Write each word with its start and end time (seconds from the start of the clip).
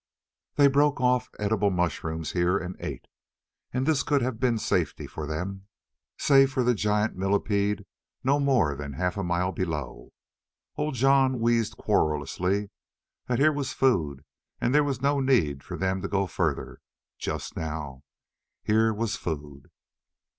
They 0.55 0.65
broke 0.65 0.99
off 0.99 1.29
edible 1.37 1.69
mushrooms 1.69 2.31
here 2.31 2.57
and 2.57 2.75
ate. 2.79 3.05
And 3.71 3.85
this 3.85 4.01
could 4.01 4.23
have 4.23 4.39
been 4.39 4.57
safety 4.57 5.05
for 5.05 5.27
them 5.27 5.67
save 6.17 6.51
for 6.51 6.63
the 6.63 6.73
giant 6.73 7.15
millipede 7.15 7.85
no 8.23 8.39
more 8.39 8.73
than 8.73 8.93
half 8.93 9.15
a 9.15 9.21
mile 9.23 9.51
below. 9.51 10.11
Old 10.75 10.95
Jon 10.95 11.39
wheezed 11.39 11.77
querulously 11.77 12.71
that 13.27 13.37
here 13.37 13.53
was 13.53 13.73
food 13.73 14.25
and 14.59 14.73
there 14.73 14.83
was 14.83 15.03
no 15.03 15.19
need 15.19 15.61
for 15.61 15.77
them 15.77 16.01
to 16.01 16.07
go 16.07 16.25
further, 16.25 16.79
just 17.19 17.55
now. 17.55 18.01
Here 18.63 18.91
was 18.91 19.17
food.... 19.17 19.69